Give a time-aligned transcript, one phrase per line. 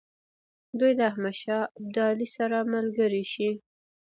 [0.79, 3.49] دوی د احمدشاه ابدالي سره ملګري شي.